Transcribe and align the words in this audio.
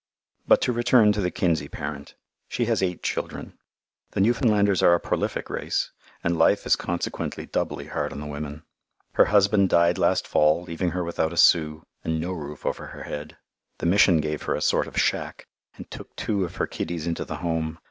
But 0.47 0.61
to 0.61 0.73
return 0.73 1.11
to 1.11 1.21
the 1.21 1.29
Kinsey 1.29 1.67
parent. 1.67 2.15
She 2.47 2.65
had 2.65 2.81
eight 2.81 3.03
children. 3.03 3.59
The 4.13 4.19
Newfoundlanders 4.19 4.81
are 4.81 4.95
a 4.95 4.99
prolific 4.99 5.47
race, 5.47 5.91
and 6.23 6.39
life 6.39 6.65
is 6.65 6.75
consequently 6.75 7.45
doubly 7.45 7.85
hard 7.85 8.11
on 8.11 8.19
the 8.19 8.25
women. 8.25 8.63
Her 9.11 9.25
husband 9.25 9.69
died 9.69 9.99
last 9.99 10.25
fall, 10.27 10.63
leaving 10.63 10.89
her 10.89 11.03
without 11.03 11.33
a 11.33 11.37
sou, 11.37 11.83
and 12.03 12.19
no 12.19 12.31
roof 12.31 12.65
over 12.65 12.87
her 12.87 13.03
head. 13.03 13.37
The 13.77 13.85
Mission 13.85 14.21
gave 14.21 14.41
her 14.49 14.55
a 14.55 14.59
sort 14.63 14.87
of 14.87 14.99
shack, 14.99 15.45
and 15.77 15.91
took 15.91 16.15
two 16.15 16.45
of 16.45 16.55
her 16.55 16.65
kiddies 16.65 17.05
into 17.05 17.23
the 17.23 17.35
Home. 17.45 17.77